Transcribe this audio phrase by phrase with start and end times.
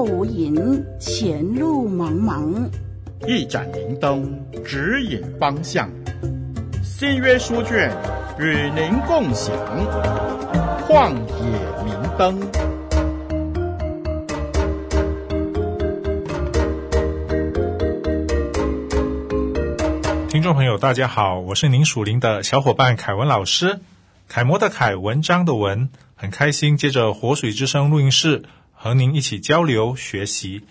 [0.00, 2.66] 后无影，前路茫茫。
[3.28, 4.34] 一盏明灯
[4.64, 5.90] 指引方向，
[6.82, 7.94] 新约书卷
[8.38, 9.54] 与您共享。
[10.88, 12.40] 旷野明灯。
[20.30, 23.80] 听众朋友，大家好，我是您属灵的小伙伴凯文老师。
[24.28, 28.44] 楷模的楷，文章的文，很开心，借着活水之声录音室
[28.82, 30.62] 和您一起交流学习。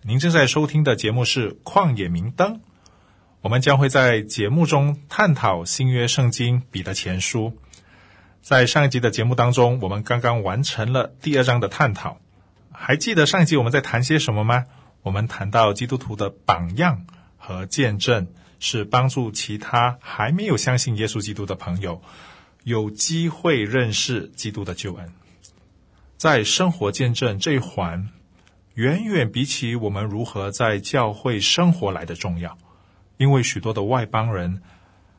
[0.00, 2.54] 您正在收听的节目是《旷野明灯》，
[3.42, 7.58] 我们将会在节目中探讨新约圣经彼得前书。
[8.40, 12.18] 在上一集的节目当中，我们刚刚完成了第二章的探讨。
[12.72, 14.64] 还记得上一集我们在谈些什么吗？
[15.02, 17.04] 我们谈到基督徒的榜样
[17.36, 18.28] 和见证，
[18.60, 22.00] 是帮助其他还没有相信耶稣基督的朋友。
[22.64, 25.12] 有机会认识基督的救恩，
[26.18, 28.08] 在生活见证这一环，
[28.74, 32.58] 远远比起我们如何在教会生活来的重要。
[33.18, 34.60] 因为许多的外邦人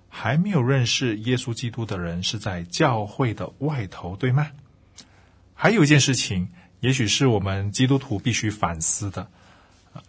[0.09, 4.52] 还没有认识耶稣基督的人是在教会的外头，对吗？
[5.53, 6.50] 还有一件事情，
[6.81, 9.25] 也许是我们基督徒必须反思的。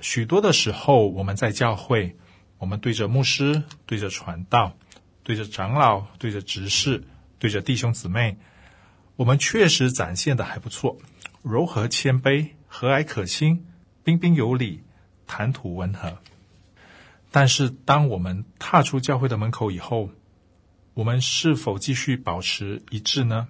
[0.01, 2.17] 许多的时候，我们在教会，
[2.59, 4.77] 我们对着牧师、对着传道、
[5.23, 7.05] 对着长老、对着执事。
[7.39, 8.37] 对着弟兄姊妹，
[9.21, 10.97] 我们确实展现的还不错，
[11.43, 13.67] 柔和谦卑、和蔼可亲、
[14.03, 14.83] 彬彬有礼、
[15.27, 16.17] 谈吐温和。
[17.31, 20.09] 但是，当我们踏出教会的门口以后，
[20.95, 23.49] 我们是否继续保持一致呢？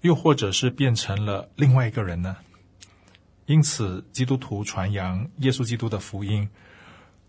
[0.00, 2.38] 又或者是变成了另外一个人呢？
[3.44, 6.48] 因此，基督徒传扬耶稣基督的福音，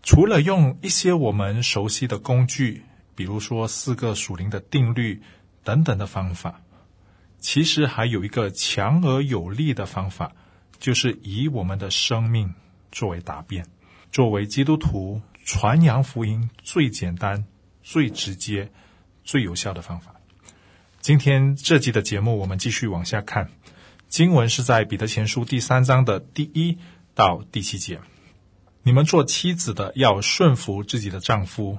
[0.02, 2.84] 除了用一些我们熟悉的工具，
[3.14, 5.20] 比如说四个属灵的定律。
[5.66, 6.60] 等等的方法，
[7.44, 10.32] 其实还有一个强而有力的方法，
[10.78, 12.54] 就是以我们的生命
[12.90, 13.66] 作为答辩，
[14.10, 17.44] 作为基督徒传扬福音最简单、
[17.82, 18.72] 最直接、
[19.24, 20.14] 最有效的方法。
[21.02, 23.50] 今天这集的节目，我们继续往下看，
[24.08, 26.78] 经文是在彼得前书第三章的第一
[27.14, 28.00] 到第七节。
[28.84, 31.76] 你们做妻子的要顺服自己的丈夫，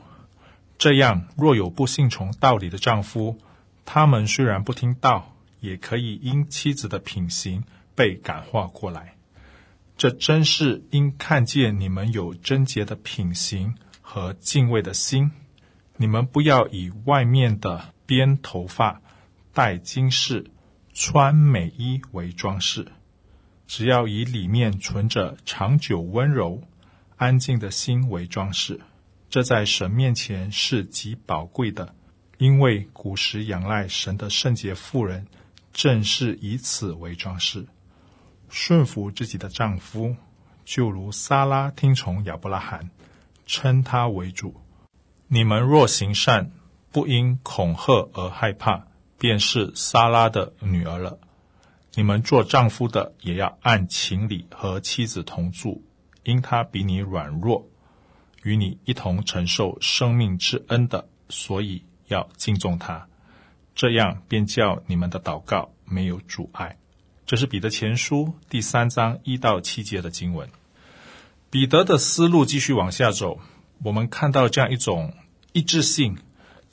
[0.77, 3.39] 这样若有不信从道理的丈夫，
[3.83, 5.34] 他们虽然不听道，
[5.65, 7.63] 也可以因妻子的品行
[7.95, 9.15] 被感化过来。
[9.97, 15.31] 这真是因看见你们有贞洁的品行和敬畏的心。
[15.97, 19.01] 你们不要以外面的编头发、
[19.53, 20.51] 戴金饰、
[20.93, 22.87] 穿美衣为装饰，
[23.65, 26.61] 只要以里面存着长久温柔、
[27.15, 28.81] 安静的心为装饰。
[29.29, 31.95] 这在神面前是极宝贵的。
[32.37, 35.25] 因为古时仰赖神的圣洁妇人，
[35.75, 37.67] 正是以此为装饰，
[38.47, 40.15] 顺服自己的丈夫，
[40.63, 42.89] 就如撒拉听从亚伯拉罕，
[43.45, 44.55] 称他为主。
[45.27, 46.49] 你们若行善，
[46.93, 48.87] 不因恐吓而害怕，
[49.17, 51.19] 便是撒拉的女儿了。
[51.95, 55.83] 你们做丈夫的，也要按情理和妻子同住，
[56.23, 57.67] 因她比你软弱，
[58.43, 61.83] 与你一同承受生命之恩的，所以。
[62.07, 63.07] 要敬重她，
[63.75, 66.77] 这样便叫你们的祷告没有阻碍。
[67.25, 70.49] 这是彼得前书第三章一到七节的经文。
[71.49, 73.39] 彼得的思路继续往下走，
[73.83, 75.13] 我们看到这样一种
[75.51, 76.17] 一致性：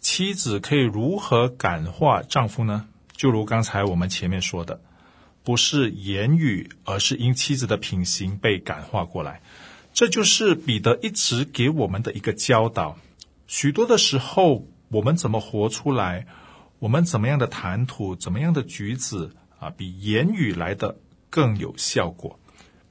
[0.00, 2.86] 妻子可以如何感化丈夫呢？
[3.16, 4.80] 就如刚才我们前面说的，
[5.42, 9.42] 不是言语，而是因妻子的品行被感化过来。
[9.92, 12.96] 这就是彼得一直给我们的一个教导。
[13.48, 14.69] 许多的时候。
[14.92, 16.26] 我们怎么活出来？
[16.82, 20.97] 我们怎么样的谈吐，怎么样的举止啊，比言语来的
[21.31, 22.41] 更有效果。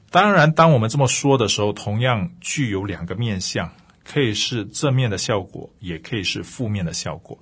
[0.09, 3.73] 当然，当我们这么说的时候，同样具有两个面向，
[4.05, 7.37] 可以是正面的效果，也可以是负面的效果。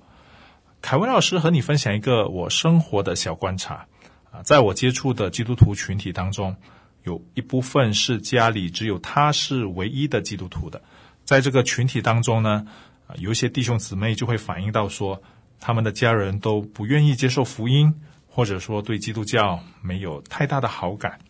[0.82, 3.86] 凯文老师和你分享一个我生活的小观察
[4.32, 6.56] 啊，在我接触的基督徒群体当中，
[7.04, 10.82] 有一部分是家里只有他是唯一的基督徒的，
[11.24, 12.66] 在这个群体当中呢。
[13.06, 15.20] 啊有一些弟兄姊妹就会反映到说，
[15.60, 17.94] 他们的家人都不愿意接受福音，
[18.26, 21.20] 或者说对基督教没有太大的好感。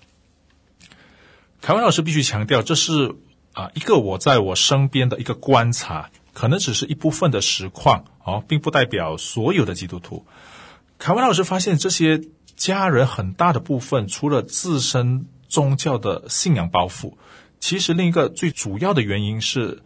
[1.61, 3.17] 凯文老师必须强调，这是
[3.53, 10.25] 啊一个我在我身边的一个观察，可能只是一部分的实况哦，并不代表所有的基督徒。
[10.97, 12.21] 凯文老师发现，这些
[12.55, 17.15] 家人很大的部分，除了自身宗教的信仰包袱，
[17.59, 19.83] 其实另一个最主要的原因是。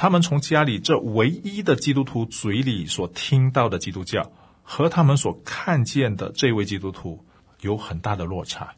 [0.00, 4.30] 他们从家里这唯一的基督徒嘴里所听到的基督教，
[4.62, 7.24] 和他们所看见的这位基督徒
[7.62, 8.76] 有很大的落差。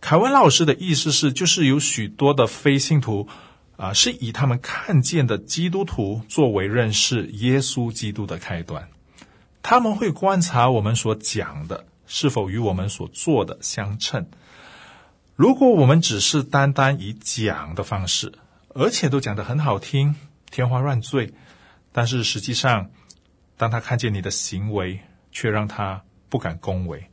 [0.00, 3.26] 凯文老师的意思是，就是有许多的非信徒
[3.76, 8.88] 啊，是以他们看见的基督徒作为认识耶稣基督的开端。
[9.62, 14.28] 他们会观察我们所讲的是否与我们所做的相称。
[15.34, 18.32] 如果我们只是单单以讲的方式，
[18.68, 20.14] 而且都讲得很好听，
[20.56, 21.34] 天花乱坠，
[21.92, 22.90] 但是实际上，
[23.58, 24.98] 当他看见你的行为，
[25.30, 27.10] 却让他不敢恭维，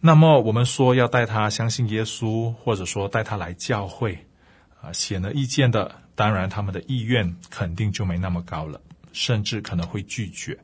[0.00, 4.26] 那么我们说要带他相信耶稣，或者说带他来教会，
[4.82, 8.78] 啊，显而易见的，当然他们的意愿肯定就没那么高了，
[9.14, 10.58] 甚至可能会拒绝。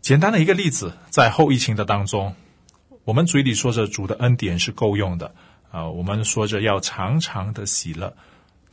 [0.00, 2.32] 简单的一个例子，在后疫情的当中。
[3.04, 5.34] 我们嘴里说着主的恩典是够用的，
[5.72, 8.16] 啊，我们说着要常常的喜乐，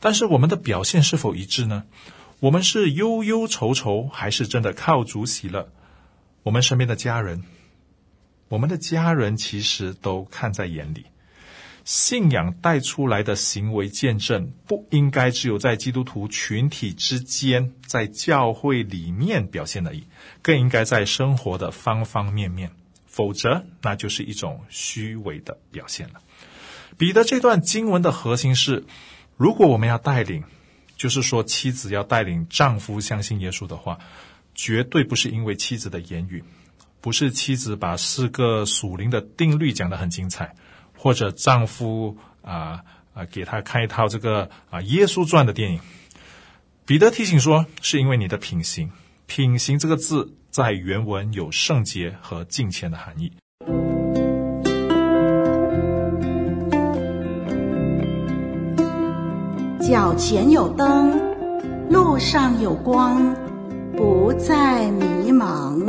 [0.02, 1.84] 但是我们的表现是否一致呢？
[2.40, 5.72] 我们是忧忧愁愁，还是真的靠主喜乐？
[6.42, 7.44] 我们身边的家人，
[8.48, 11.06] 我们的家人其实都看在眼里。
[11.84, 20.02] 信仰带出来的行为见证，不应该只有在基督徒群体之间，在教会里面表现而已，
[20.42, 22.72] 更应该在生活的方方面面。
[23.06, 26.14] 否则，那就是一种虚伪的表现了。
[26.96, 28.84] 彼得这段经文的核心是：
[29.42, 30.44] 如果我们要带领，
[30.96, 33.98] 就是说妻子要带领丈夫相信耶稣的话，
[34.54, 36.44] 绝对不是因为妻子的言语，
[37.00, 40.54] 不是妻子把四个属灵的定律讲得很精彩，
[40.96, 42.84] 或者丈夫啊
[43.14, 45.80] 啊、给他看一套这个啊耶稣传的电影。
[46.86, 48.92] 彼得提醒说，是因为你的品行。
[49.26, 50.36] 品行这个字。
[50.52, 53.32] 在原文有圣洁和敬虔的含义。
[59.92, 61.20] 脚前有灯，
[61.90, 63.36] 路上有光，
[63.94, 65.84] 不再迷茫。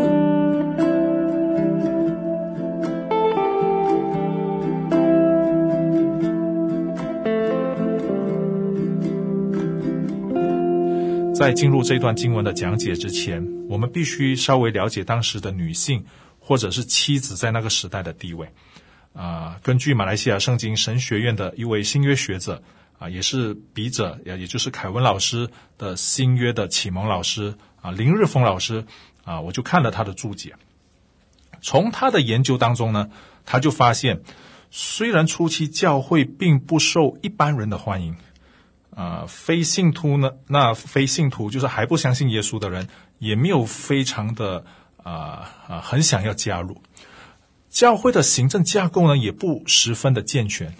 [11.33, 16.03] 在进入这段经文的讲解之前，我们必须稍微了解当时的女性
[16.39, 18.49] 或者是妻子在那个时代的地位。
[19.13, 22.61] 啊、根据马来西亚圣经神学院的一位新约学者
[22.98, 28.86] 啊、也是笔者，也也就是凯文老师的新约的启蒙老师啊、林日峰老师
[29.24, 30.56] 啊、我就看了他的注解。
[31.62, 33.10] 从他的研究当中呢，
[33.45, 34.22] 他就发现，
[34.72, 38.16] 虽然初期教会并不受一般人的欢迎。
[38.95, 40.34] 啊、非信徒呢？
[40.45, 42.88] 那非信徒就是还不相信耶稣的人，
[43.18, 44.66] 也没有非常的
[45.01, 46.80] 啊啊、很想要加入
[47.72, 50.75] 教会的行政架构呢，也不十分的健全。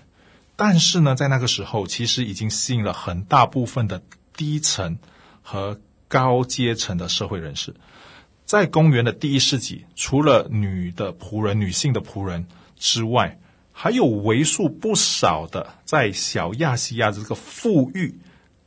[0.56, 4.04] 但是呢，在那个时候，其实已经吸引了很大部分的
[4.36, 4.98] 低层
[5.42, 7.74] 和高阶层的社会人士。
[8.46, 12.46] 在公元的第一世纪，除了女的仆人、女性的仆人
[12.78, 13.40] 之外，
[13.72, 18.20] 还有为数不少的在小亚细亚的这个富裕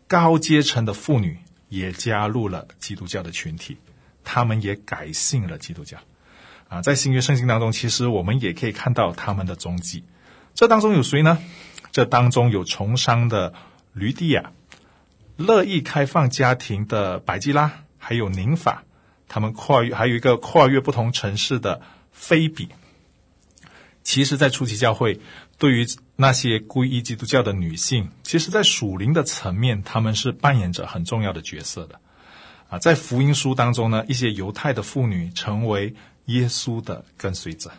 [0.09, 1.39] 高阶层的妇女
[1.69, 3.77] 也加入了基督教的群体，
[4.25, 5.99] 他们也改信了基督教。
[6.69, 10.03] 啊，在新约圣经当中，其实我们也可以看到他们的踪迹。
[10.55, 11.39] 这当中有谁呢？
[11.97, 13.55] 这当中有从商的
[13.95, 14.53] 吕底亚，
[15.39, 18.85] 乐意开放家庭的百基拉，还有宁法，
[19.29, 21.81] 他们跨越还有一个跨越不同城市的
[22.13, 22.69] 菲比。
[24.03, 25.19] 其实，在初期教会，
[25.57, 25.87] 对于
[26.17, 31.99] 那些皈依基督教的女性，其实，在属灵的层面，他们是扮演着很重要的角色的。
[32.69, 35.95] 啊，在福音书当中呢，一些犹太的妇女成为
[36.27, 37.73] 耶稣的跟随者。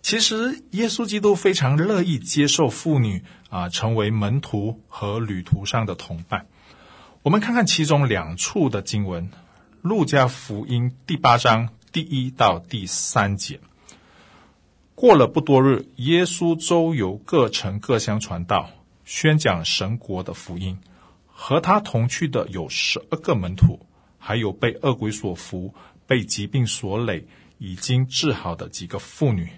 [0.00, 6.46] 其实，耶稣基督非常乐意接受妇女啊，成为门徒和旅途上的同伴。
[7.22, 9.30] 我们看看其中两处的经文，
[9.82, 13.60] 《路加福音》第八章第一到第三节。
[14.94, 18.70] 过了不多日，耶稣周游各城各乡传道，
[19.04, 20.78] 宣讲神国的福音。
[21.40, 23.86] 和他同去的有十二个门徒，
[24.18, 25.72] 还有被恶鬼所附、
[26.04, 27.28] 被疾病所累、
[27.58, 29.48] 已经治好的几个妇女。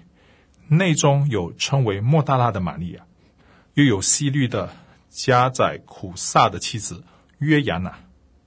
[0.69, 3.07] 内中有称为莫大拉的玛利亚，
[3.81, 4.77] 又有希律的
[5.09, 7.03] 家宰苦撒的妻子
[7.39, 7.99] 约亚娜，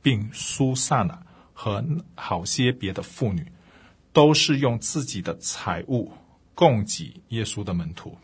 [0.04, 1.24] 并苏萨娜
[1.54, 3.52] 和好些别的妇女，
[4.12, 6.12] 都是用自己的财物。
[6.56, 8.16] 供给耶稣的门徒，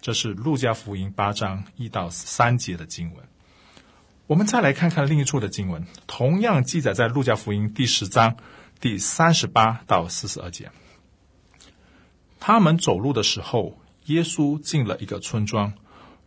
[0.00, 3.22] 这是路加福音八章一到三节的经文。
[4.26, 8.38] 我们再来看看另一处的经文，同样记载在路加福音第十章
[8.80, 10.70] 第三十八到四十二节。
[12.40, 15.74] 他们走路的时候，耶稣进了一个村庄，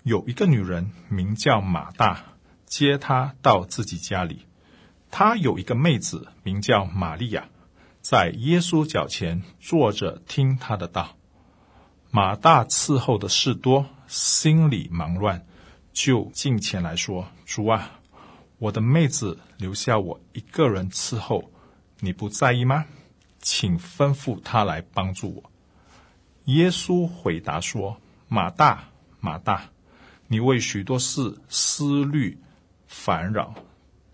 [0.06, 2.24] 有一个女人名叫马大，
[2.68, 4.46] 接他到自己家里。
[5.10, 7.50] 他有一个妹子名叫玛利亚。
[8.02, 11.18] 在耶稣脚前坐着听他的道，
[12.12, 15.44] 马大伺候的事多，心里忙乱，
[15.92, 18.00] 就近前来说：“主啊，
[18.60, 21.50] 我的妹子留下我一个人伺候，
[22.02, 22.86] 你不在意吗？
[23.40, 25.52] 请吩咐她来帮助我。”
[26.46, 29.72] 耶稣回答说：“马大，马大，
[30.28, 32.38] 你为许多事思虑
[32.88, 33.54] 烦扰，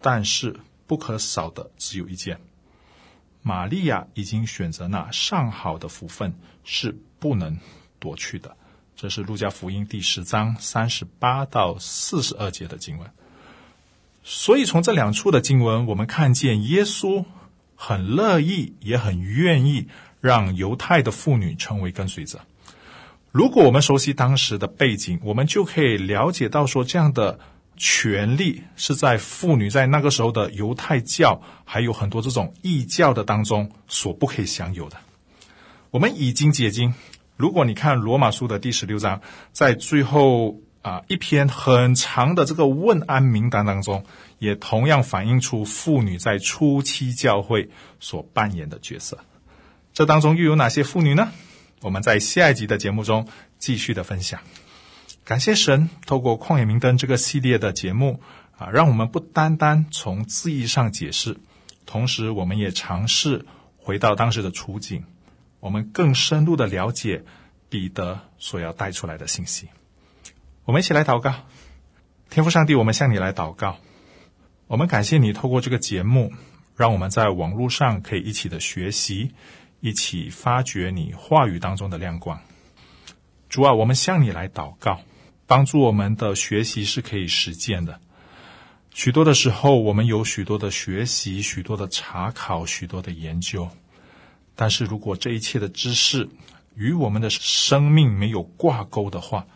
[0.02, 2.40] 但是不可少的只有一件。
[3.42, 7.58] 玛利亚已经选择那上好的福分，是不能
[8.00, 8.56] 夺去的。”
[8.96, 13.12] 这是路加福音第十章三十八到四十二节的经文。
[14.24, 17.26] 所以从这两处的经文，我们看见耶稣
[17.76, 19.88] 很乐意，也很愿意。
[20.20, 22.40] 让犹太的妇女成为跟随者。
[23.32, 27.40] 如果我们熟悉当时的背景，我们就可以了解到说，这样的
[27.78, 34.98] 权利是在妇女在那个时候的犹太教，还有很多这种异教的当中所不可以享有的。
[35.92, 36.94] 我们已经解经，
[37.38, 39.22] 如果你看罗马书的第十六章，
[39.54, 44.04] 在最后啊一篇很长的这个问安名单当中，
[44.40, 47.70] 也同样反映出妇女在初期教会
[48.02, 49.20] 所扮演的角色。
[49.94, 51.32] 这当中又有哪些妇女呢？
[51.82, 54.40] 我们在下一集的节目中继续的分享。
[55.24, 58.22] 感谢神，透过旷野明灯这个系列的节目
[58.58, 61.38] 啊，让我们不单单从字义上解释，
[61.86, 63.46] 同时我们也尝试
[63.78, 65.06] 回到当时的处境，
[65.60, 67.24] 我们更深入的了解
[67.70, 69.70] 彼得所要带出来的信息。
[70.66, 71.34] 我们一起来祷告，
[72.30, 73.78] 天父上帝，我们向你来祷告，
[74.68, 76.32] 我们感谢你透过这个节目，
[76.76, 79.32] 让我们在网络上可以一起的学习。
[79.82, 82.40] 一起发掘你话语当中的亮光，
[83.50, 85.02] 主啊，我们向你来祷告，
[85.48, 88.00] 帮助我们的学习是可以实践的。
[88.94, 93.70] 许多的时候，我们有许多的学习，许多的查考，许多的研究，
[94.56, 96.30] 但是如果这一切的知识
[96.76, 99.48] 与我们的生命没有挂钩的话，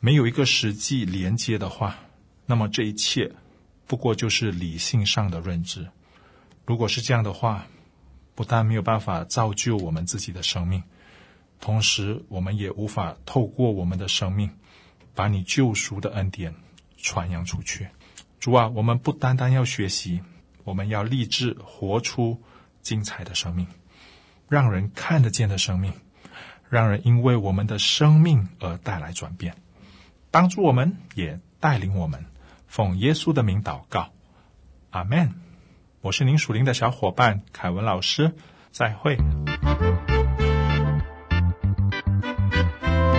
[0.00, 1.96] 没有一个实际连接的话，
[2.46, 3.30] 那么这一切
[3.86, 5.86] 不过就是理性上的认知。
[6.66, 7.66] 如果是这样的话，
[8.38, 10.84] 不但没有办法造就我们自己的生命，
[11.58, 14.48] 同时我们也无法透过我们的生命，
[15.12, 16.54] 把你救赎的恩典
[16.96, 17.88] 传扬出去。
[18.38, 20.22] 主啊，我们不单单要学习，
[20.62, 22.40] 我们要立志活出
[22.80, 23.66] 精彩的生命，
[24.48, 25.92] 让人看得见的生命，
[26.68, 29.56] 让人因为我们的生命而带来转变。
[30.30, 32.24] 帮助我们，也带领我们，
[32.68, 34.12] 奉耶稣的名祷告，
[34.90, 35.34] 阿门。
[36.00, 38.32] 我是您属灵的小伙伴凯文老师，
[38.70, 39.16] 再会。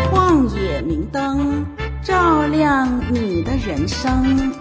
[0.10, 1.66] 旷野明灯
[2.02, 4.59] 照亮你的人生。